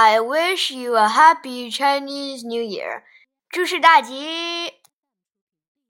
[0.00, 3.02] I wish you a happy Chinese New Year，
[3.50, 4.67] 祝世大吉。